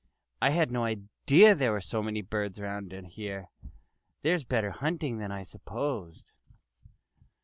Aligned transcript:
"I 0.41 0.49
had 0.49 0.71
no 0.71 0.83
idea 0.85 1.53
there 1.53 1.71
were 1.73 1.79
so 1.79 2.01
many 2.01 2.23
birds 2.23 2.59
around 2.59 2.89
here. 2.91 3.51
There's 4.23 4.43
better 4.43 4.71
hunting 4.71 5.19
than 5.19 5.31
I 5.31 5.43
supposed." 5.43 6.31